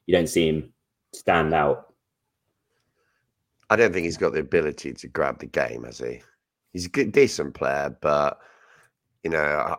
[0.06, 0.74] you don't see him
[1.14, 1.94] stand out.
[3.70, 6.22] I don't think he's got the ability to grab the game, has he?
[6.74, 8.40] He's a good, decent player, but
[9.24, 9.78] you know,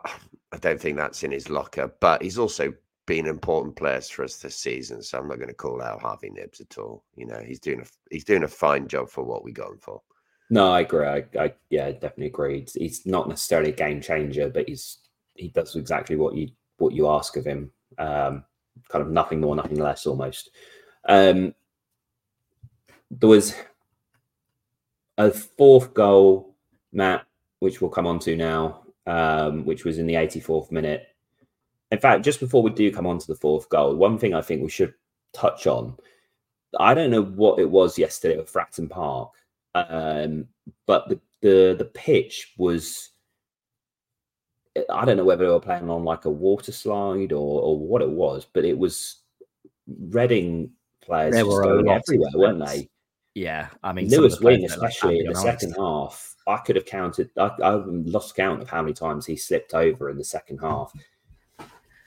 [0.51, 1.93] I don't think that's in his locker.
[1.99, 2.73] But he's also
[3.05, 6.29] been important players for us this season, so I'm not going to call out Harvey
[6.29, 7.03] Knibbs at all.
[7.15, 9.79] You know, he's doing a he's doing a fine job for what we got him
[9.79, 10.01] for.
[10.49, 11.05] No, I agree.
[11.05, 12.65] I, I yeah, definitely agree.
[12.73, 14.99] He's not necessarily a game changer, but he's
[15.35, 17.71] he does exactly what you what you ask of him.
[17.97, 18.43] Um,
[18.89, 20.49] kind of nothing more, nothing less, almost.
[21.07, 21.53] Um,
[23.11, 23.55] there was
[25.17, 26.55] a fourth goal,
[26.91, 27.25] Matt,
[27.59, 31.07] which we'll come on to now, um, which was in the 84th minute.
[31.91, 34.41] In fact, just before we do come on to the fourth goal, one thing I
[34.41, 34.93] think we should
[35.31, 35.95] touch on.
[36.79, 39.31] I don't know what it was yesterday at Fratton Park,
[39.75, 40.47] um,
[40.85, 43.09] but the, the the pitch was.
[44.89, 48.01] I don't know whether they were playing on like a water slide or, or what
[48.01, 49.23] it was, but it was
[49.85, 52.89] Reading players there were going everywhere, weren't they?
[53.33, 57.29] Yeah, I mean Lewis Wing, especially in the second half, I could have counted.
[57.37, 60.93] I, I lost count of how many times he slipped over in the second half.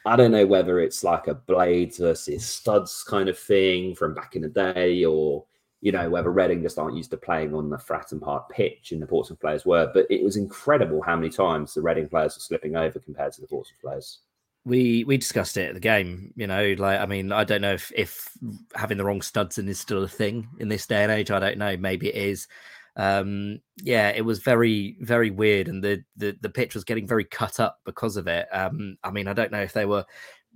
[0.06, 4.36] I don't know whether it's like a blades versus studs kind of thing from back
[4.36, 5.44] in the day, or
[5.80, 9.00] you know whether Reading just aren't used to playing on the Fratton Park pitch and
[9.00, 9.90] the Portsmouth players were.
[9.92, 13.40] But it was incredible how many times the Reading players were slipping over compared to
[13.40, 14.20] the Portsmouth players
[14.66, 17.72] we we discussed it at the game you know like i mean i don't know
[17.72, 18.28] if if
[18.74, 21.38] having the wrong studs in is still a thing in this day and age i
[21.38, 22.48] don't know maybe it is
[22.96, 27.24] um yeah it was very very weird and the the, the pitch was getting very
[27.24, 30.04] cut up because of it um i mean i don't know if they were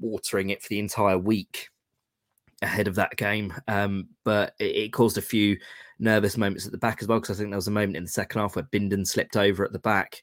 [0.00, 1.68] watering it for the entire week
[2.62, 5.56] ahead of that game um but it, it caused a few
[5.98, 8.04] nervous moments at the back as well because i think there was a moment in
[8.04, 10.22] the second half where bindon slipped over at the back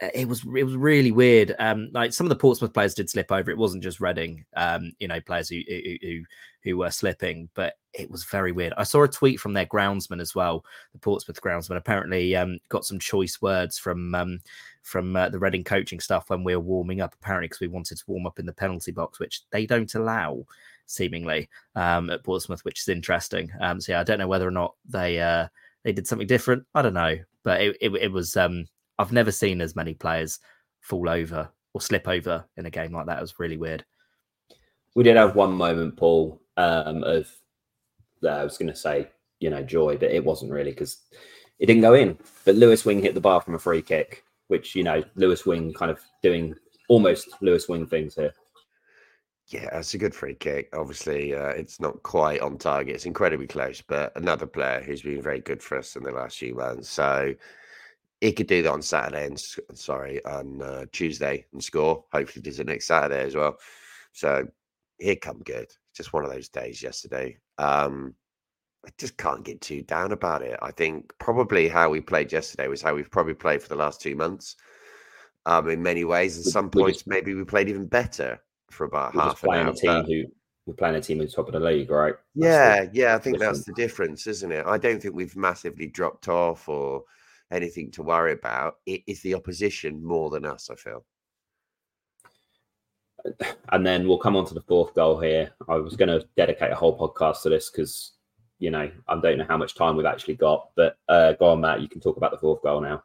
[0.00, 1.54] uh, it was it was really weird.
[1.58, 3.50] Um, like some of the Portsmouth players did slip over.
[3.50, 6.22] It wasn't just Reading, um, you know, players who, who
[6.62, 8.72] who were slipping, but it was very weird.
[8.76, 10.64] I saw a tweet from their groundsman as well.
[10.92, 14.40] The Portsmouth groundsman apparently um, got some choice words from um,
[14.82, 17.14] from uh, the Reading coaching stuff when we were warming up.
[17.14, 20.44] Apparently, because we wanted to warm up in the penalty box, which they don't allow
[20.92, 23.50] seemingly um, at Portsmouth, which is interesting.
[23.60, 25.48] Um, so yeah, I don't know whether or not they uh,
[25.84, 26.64] they did something different.
[26.74, 28.66] I don't know, but it it, it was um,
[28.98, 30.38] I've never seen as many players
[30.80, 33.18] fall over or slip over in a game like that.
[33.18, 33.84] It was really weird.
[34.94, 37.28] We did have one moment, Paul, um, of
[38.22, 39.08] uh, I was going to say,
[39.40, 40.98] you know, joy, but it wasn't really because
[41.58, 42.18] it didn't go in.
[42.44, 45.72] But Lewis Wing hit the bar from a free kick, which you know, Lewis Wing
[45.72, 46.54] kind of doing
[46.88, 48.34] almost Lewis Wing things here.
[49.52, 50.70] Yeah, it's a good free kick.
[50.72, 52.94] Obviously, uh, it's not quite on target.
[52.94, 56.38] It's incredibly close, but another player who's been very good for us in the last
[56.38, 56.88] few months.
[56.88, 57.34] So
[58.22, 59.38] he could do that on Saturday and
[59.74, 62.02] sorry on uh, Tuesday and score.
[62.14, 63.58] Hopefully, does it next Saturday as well.
[64.12, 64.48] So
[64.98, 65.70] here come good.
[65.94, 67.36] Just one of those days yesterday.
[67.58, 68.14] Um,
[68.86, 70.58] I just can't get too down about it.
[70.62, 74.00] I think probably how we played yesterday was how we've probably played for the last
[74.00, 74.56] two months.
[75.44, 78.40] Um, in many ways, at some points, maybe we played even better
[78.72, 79.68] for about half an hour.
[79.68, 80.24] A team who
[80.66, 82.14] we're playing a team at the top of the league, right?
[82.36, 83.14] That's yeah, yeah.
[83.14, 83.58] I think difference.
[83.58, 84.64] that's the difference, isn't it?
[84.66, 87.04] I don't think we've massively dropped off or
[87.50, 88.76] anything to worry about.
[88.86, 91.04] It is the opposition more than us, I feel.
[93.70, 95.52] And then we'll come on to the fourth goal here.
[95.66, 98.12] I was going to dedicate a whole podcast to this because,
[98.58, 100.68] you know, I don't know how much time we've actually got.
[100.76, 101.80] But uh, go on, Matt.
[101.80, 103.02] You can talk about the fourth goal now.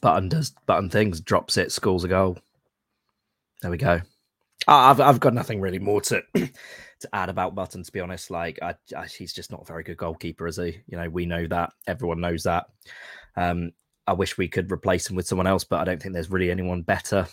[0.00, 2.38] Button does button things, drops it, scores a goal.
[3.62, 4.02] There we go.
[4.66, 7.82] I've I've got nothing really more to to add about Button.
[7.82, 10.80] To be honest, like I, I, he's just not a very good goalkeeper, is he?
[10.86, 11.72] You know, we know that.
[11.86, 12.66] Everyone knows that.
[13.36, 13.72] Um,
[14.06, 16.50] I wish we could replace him with someone else, but I don't think there's really
[16.50, 17.26] anyone better,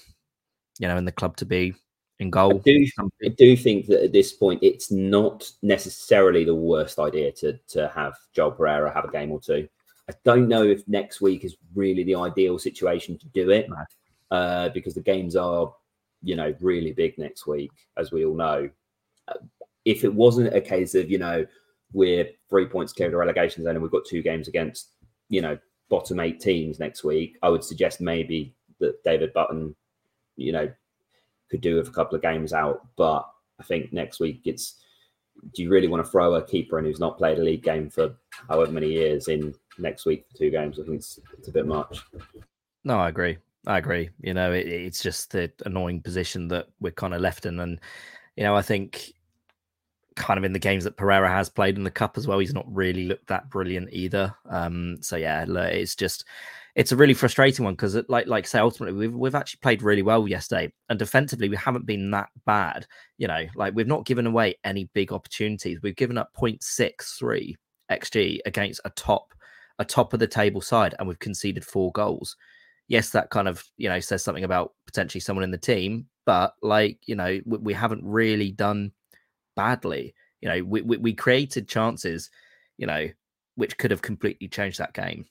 [0.80, 1.76] you know, in the club to be
[2.19, 2.56] in goal.
[2.56, 2.88] I do,
[3.26, 7.91] I do think that at this point, it's not necessarily the worst idea to to
[7.96, 9.67] have Joel Pereira have a game or two.
[10.10, 14.38] I don't know if next week is really the ideal situation to do it, no.
[14.38, 15.74] uh, because the games are,
[16.23, 18.69] you know, really big next week, as we all know
[19.86, 21.45] if it wasn't a case of you know
[21.91, 24.91] we're three points clear of the relegation zone and we've got two games against
[25.29, 25.57] you know
[25.89, 29.75] bottom eight teams next week, I would suggest maybe that David Button,
[30.38, 30.67] you know,
[31.51, 32.88] could do with a couple of games out.
[32.97, 34.79] But I think next week it's
[35.53, 37.91] do you really want to throw a keeper in who's not played a league game
[37.91, 38.15] for
[38.49, 40.79] however many years in next week for two games?
[40.79, 42.01] I think it's, it's a bit much.
[42.83, 43.38] No, I agree.
[43.65, 44.10] I agree.
[44.19, 47.80] You know, it, it's just the annoying position that we're kind of left in, and
[48.36, 49.13] you know, I think
[50.15, 52.54] kind of in the games that Pereira has played in the cup as well, he's
[52.54, 54.36] not really looked that brilliant either.
[54.49, 56.26] Um, so yeah, it's just
[56.76, 60.02] it's a really frustrating one because, like, like say, ultimately we've we've actually played really
[60.02, 62.88] well yesterday, and defensively we haven't been that bad.
[63.17, 65.82] You know, like we've not given away any big opportunities.
[65.82, 67.56] We've given up 0.63
[67.91, 69.34] xg against a top
[69.78, 72.36] a top of the table side, and we've conceded four goals.
[72.88, 76.54] Yes, that kind of you know says something about potentially someone in the team, but
[76.62, 78.91] like you know we, we haven't really done
[79.56, 80.13] badly.
[80.41, 82.30] You know, we, we we created chances,
[82.78, 83.08] you know,
[83.56, 85.26] which could have completely changed that game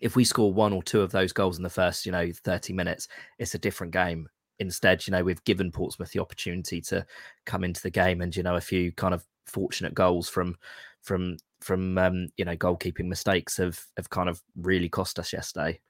[0.00, 2.72] if we score one or two of those goals in the first, you know, 30
[2.72, 4.28] minutes, it's a different game.
[4.58, 7.06] Instead, you know, we've given Portsmouth the opportunity to
[7.46, 10.56] come into the game and, you know, a few kind of fortunate goals from
[11.02, 15.80] from from um, you know, goalkeeping mistakes have have kind of really cost us yesterday.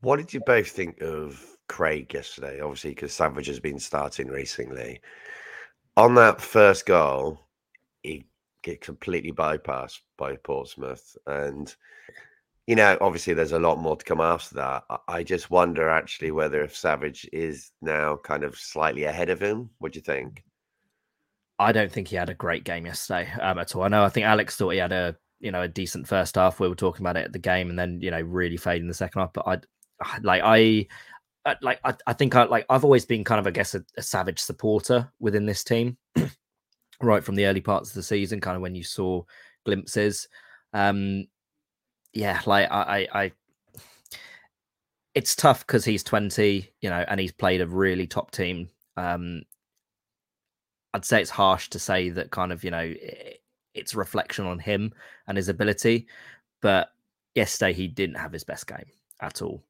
[0.00, 2.60] What did you both think of Craig yesterday?
[2.60, 5.00] Obviously, because Savage has been starting recently.
[5.96, 7.40] On that first goal,
[8.02, 8.26] he
[8.62, 11.74] get completely bypassed by Portsmouth and
[12.68, 14.84] you know, obviously there's a lot more to come after that.
[15.08, 19.70] I just wonder actually whether if Savage is now kind of slightly ahead of him.
[19.78, 20.44] What do you think?
[21.58, 23.84] I don't think he had a great game yesterday um, at all.
[23.84, 24.04] I know.
[24.04, 26.60] I think Alex thought he had a you know a decent first half.
[26.60, 28.92] We were talking about it at the game, and then you know really fading the
[28.92, 29.32] second half.
[29.32, 29.60] But I
[30.22, 30.86] like I
[31.62, 34.02] like I, I think I like I've always been kind of I guess a, a
[34.02, 35.96] Savage supporter within this team,
[37.00, 39.22] right from the early parts of the season, kind of when you saw
[39.64, 40.28] glimpses.
[40.72, 41.26] Um,
[42.12, 43.32] yeah, like I, I, I
[45.14, 48.68] it's tough because he's 20, you know, and he's played a really top team.
[48.96, 49.42] Um,
[50.94, 52.94] I'd say it's harsh to say that kind of, you know,
[53.74, 54.92] it's a reflection on him
[55.26, 56.06] and his ability.
[56.62, 56.92] But
[57.34, 58.86] yesterday he didn't have his best game
[59.20, 59.62] at all.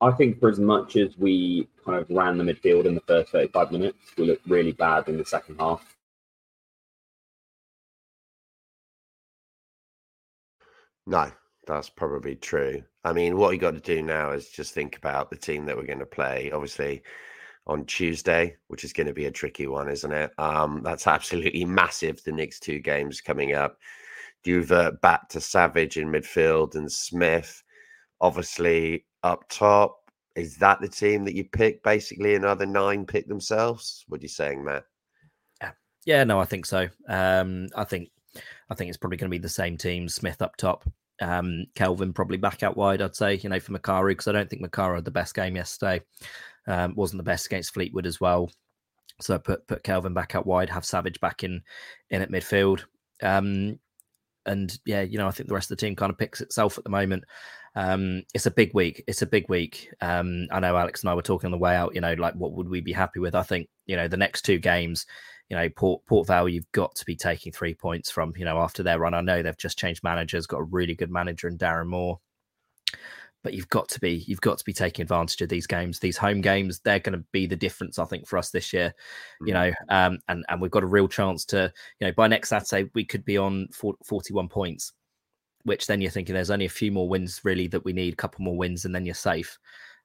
[0.00, 3.32] I think for as much as we kind of ran the midfield in the first
[3.32, 5.96] 35 minutes, we looked really bad in the second half.
[11.06, 11.30] No,
[11.66, 12.82] that's probably true.
[13.04, 15.76] I mean, what you got to do now is just think about the team that
[15.76, 16.50] we're going to play.
[16.52, 17.02] Obviously,
[17.66, 20.32] on Tuesday, which is going to be a tricky one, isn't it?
[20.38, 22.22] Um, that's absolutely massive.
[22.22, 23.78] The next two games coming up.
[24.44, 27.62] You revert back to Savage in midfield and Smith,
[28.20, 29.96] obviously up top?
[30.36, 31.82] Is that the team that you pick?
[31.82, 34.04] Basically, another nine pick themselves.
[34.08, 34.84] What are you saying, Matt?
[35.60, 35.72] Yeah,
[36.04, 36.88] yeah, no, I think so.
[37.08, 38.10] Um, I think
[38.70, 40.08] I think it's probably going to be the same team.
[40.08, 40.88] Smith up top,
[41.20, 43.02] um, Kelvin probably back out wide.
[43.02, 45.56] I'd say you know for Mukairu because I don't think Mukairu had the best game
[45.56, 46.02] yesterday.
[46.66, 48.50] Um, wasn't the best against Fleetwood as well.
[49.20, 51.62] So put put Kelvin back out wide, have Savage back in
[52.10, 52.84] in at midfield.
[53.22, 53.78] Um,
[54.46, 56.78] and yeah, you know, I think the rest of the team kind of picks itself
[56.78, 57.24] at the moment.
[57.74, 59.04] Um, it's a big week.
[59.06, 59.92] It's a big week.
[60.00, 61.94] Um, I know Alex and I were talking on the way out.
[61.94, 63.34] You know, like what would we be happy with?
[63.34, 65.06] I think you know the next two games
[65.50, 68.58] you know, Port Port Vale, you've got to be taking three points from, you know,
[68.58, 69.14] after their run.
[69.14, 72.20] I know they've just changed managers, got a really good manager in Darren Moore.
[73.42, 76.18] But you've got to be you've got to be taking advantage of these games, these
[76.18, 76.80] home games.
[76.80, 78.94] They're going to be the difference, I think, for us this year.
[79.40, 79.54] You mm.
[79.54, 82.90] know, um, and and we've got a real chance to, you know, by next Saturday
[82.94, 84.92] we could be on 41 points,
[85.64, 88.16] which then you're thinking there's only a few more wins really that we need, a
[88.16, 89.58] couple more wins, and then you're safe.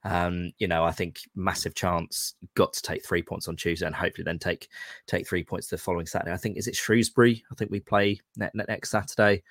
[0.04, 3.96] Um, you know, I think massive chance got to take three points on Tuesday and
[3.96, 4.68] hopefully then take
[5.08, 6.32] take three points the following Saturday.
[6.32, 7.44] I think is it Shrewsbury?
[7.52, 9.42] I think we play next Saturday.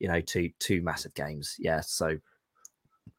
[0.00, 1.54] You know, two two massive games.
[1.60, 2.18] Yeah, so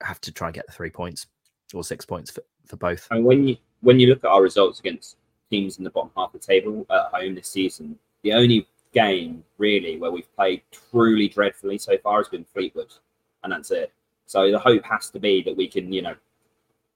[0.01, 1.27] have to try and get the three points
[1.73, 3.07] or six points for, for both.
[3.11, 5.15] And when you when you look at our results against
[5.49, 9.43] teams in the bottom half of the table at home this season, the only game
[9.57, 12.93] really where we've played truly dreadfully so far has been Fleetwood,
[13.43, 13.93] and that's it.
[14.25, 16.15] So the hope has to be that we can, you know,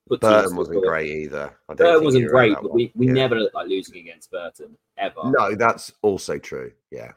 [0.07, 1.51] Burton wasn't great either.
[1.67, 3.13] I Burton wasn't great, but we, we yeah.
[3.13, 5.21] never looked like losing against Burton ever.
[5.25, 6.71] No, that's also true.
[6.91, 7.11] Yeah.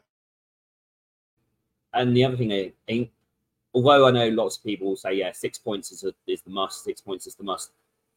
[1.93, 2.51] And the other thing,
[2.89, 3.09] I
[3.73, 6.49] although I know lots of people will say, yeah, six points is, a, is the
[6.49, 7.71] must, six points is the must.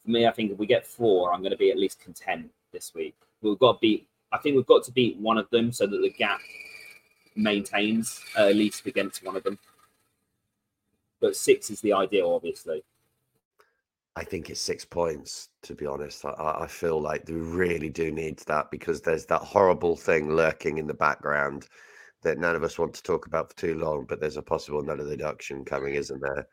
[0.04, 2.50] For me, I think if we get four, I'm going to be at least content
[2.72, 3.14] this week.
[3.42, 6.00] We've got to beat, I think we've got to beat one of them so that
[6.00, 6.40] the gap
[7.36, 9.58] maintains uh, at least against one of them.
[11.20, 12.82] But six is the ideal, obviously.
[14.16, 16.24] I think it's six points, to be honest.
[16.24, 20.78] I, I feel like they really do need that because there's that horrible thing lurking
[20.78, 21.66] in the background
[22.22, 24.80] that none of us want to talk about for too long, but there's a possible
[24.80, 26.46] another deduction coming, isn't there?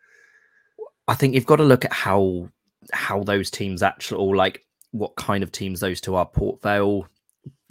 [1.08, 2.50] I think you've got to look at how
[2.94, 6.26] how those teams actually, or like what kind of teams those two are.
[6.26, 7.08] Port Vale,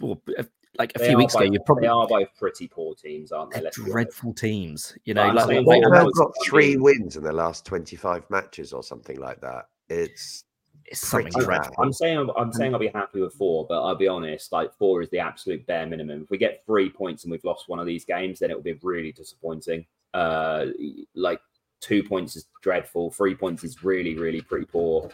[0.01, 0.43] or uh,
[0.77, 3.31] like a they few weeks both, ago, you probably they are both pretty poor teams,
[3.31, 3.61] aren't they?
[3.71, 5.29] dreadful teams, you know.
[5.31, 9.67] like, they've got three wins in the last twenty-five matches or something like that.
[9.89, 10.45] It's
[10.85, 11.75] it's something pretty dreadful.
[11.83, 14.73] I'm saying I'm, I'm saying I'll be happy with four, but I'll be honest, like
[14.73, 16.23] four is the absolute bare minimum.
[16.23, 18.63] If we get three points and we've lost one of these games, then it will
[18.63, 19.85] be really disappointing.
[20.13, 20.67] Uh,
[21.13, 21.41] like
[21.81, 25.09] two points is dreadful, three points is really, really pretty poor.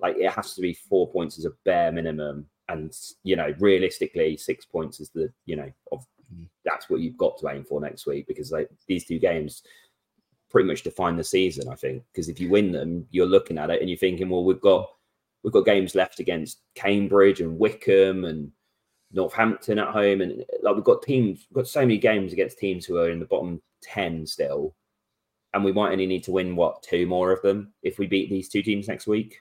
[0.00, 2.92] Like it has to be four points as a bare minimum, and
[3.22, 6.48] you know, realistically, six points is the you know of Mm.
[6.64, 9.62] that's what you've got to aim for next week because like these two games
[10.50, 11.68] pretty much define the season.
[11.68, 14.44] I think because if you win them, you're looking at it and you're thinking, well,
[14.44, 14.88] we've got
[15.42, 18.50] we've got games left against Cambridge and Wycombe and
[19.12, 22.84] Northampton at home, and like we've got teams, we've got so many games against teams
[22.84, 24.74] who are in the bottom ten still,
[25.52, 28.30] and we might only need to win what two more of them if we beat
[28.30, 29.40] these two teams next week.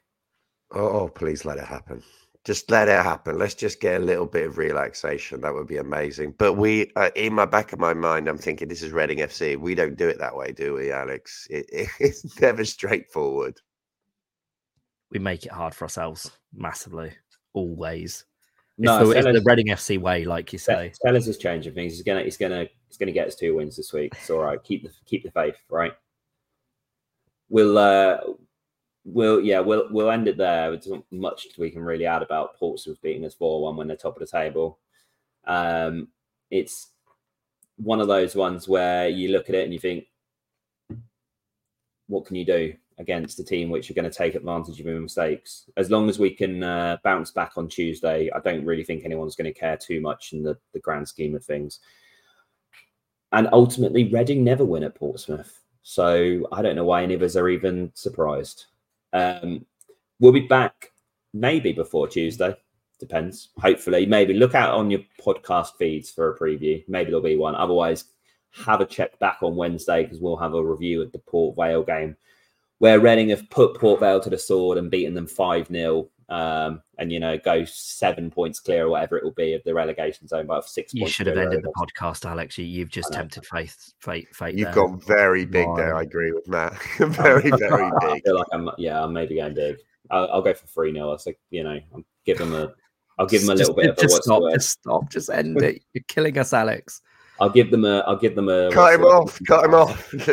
[0.75, 2.03] Oh, oh, please let it happen.
[2.45, 3.37] Just let it happen.
[3.37, 5.39] Let's just get a little bit of relaxation.
[5.41, 6.35] That would be amazing.
[6.37, 9.57] But we, uh, in my back of my mind, I'm thinking this is Reading FC.
[9.57, 11.47] We don't do it that way, do we, Alex?
[11.49, 11.67] It,
[11.99, 13.61] it's never straightforward.
[15.09, 17.13] we make it hard for ourselves massively,
[17.53, 18.25] always.
[18.77, 20.91] No, it's, the, it's the Reading FC way, like you say.
[21.05, 21.93] Sellés is changing things.
[21.93, 24.11] He's gonna, he's gonna, he's gonna get us two wins this week.
[24.17, 24.61] It's all right.
[24.61, 25.55] Keep the, keep the faith.
[25.69, 25.93] Right.
[27.47, 28.17] We'll, uh,
[29.05, 30.71] we'll, yeah, we'll, we'll end it there.
[30.71, 33.97] There's not much we can really add about Portsmouth beating us four one when they're
[33.97, 34.79] top of the table.
[35.45, 36.07] Um,
[36.51, 36.89] it's
[37.77, 40.05] one of those ones where you look at it and you think,
[42.07, 44.99] what can you do against a team which are going to take advantage of your
[44.99, 45.69] mistakes?
[45.77, 49.35] As long as we can uh, bounce back on Tuesday, I don't really think anyone's
[49.35, 51.79] going to care too much in the, the grand scheme of things.
[53.31, 55.59] And ultimately, Reading never win at Portsmouth.
[55.81, 58.67] So I don't know why any of us are even surprised.
[59.13, 59.65] Um,
[60.19, 60.91] we'll be back
[61.33, 62.55] maybe before Tuesday.
[62.99, 63.49] Depends.
[63.57, 66.83] Hopefully, maybe look out on your podcast feeds for a preview.
[66.87, 67.55] Maybe there'll be one.
[67.55, 68.05] Otherwise,
[68.51, 71.83] have a check back on Wednesday because we'll have a review of the Port Vale
[71.83, 72.15] game
[72.79, 76.09] where Reading have put Port Vale to the sword and beaten them 5 0.
[76.29, 79.73] Um, and you know, go seven points clear or whatever it will be of the
[79.73, 81.87] relegation zone, by six You points should have ended the over.
[81.87, 82.57] podcast, Alex.
[82.57, 84.55] You, you've just tempted faith, fate, fate.
[84.55, 84.75] You've there.
[84.85, 85.95] gone very big there.
[85.95, 86.73] I agree with Matt.
[86.97, 88.23] very, very I big.
[88.23, 89.77] feel like I'm, yeah, I'm maybe going big.
[90.11, 91.17] I'll, I'll go for 3 0.
[91.17, 92.73] So, you know, I'll give them a,
[93.19, 94.53] I'll give them a Just- little bit of a just what's stop, word?
[94.53, 95.81] just stop, just end it.
[95.93, 97.01] You're killing us, Alex.
[97.39, 98.71] I'll give them a, I'll give them a.
[98.71, 99.39] Cut him off.
[99.47, 100.11] Cut him off.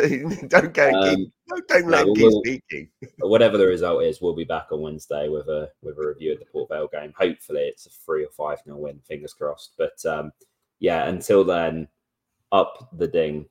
[0.47, 0.89] don't go.
[0.89, 2.89] Um, don't, don't no, let him we keep will- speaking.
[3.19, 6.39] whatever the result is, we'll be back on Wednesday with a with a review of
[6.39, 7.13] the Port Vale game.
[7.17, 8.99] Hopefully, it's a three or five nil win.
[9.07, 9.73] Fingers crossed.
[9.77, 10.31] But um,
[10.79, 11.87] yeah, until then,
[12.51, 13.45] up the ding.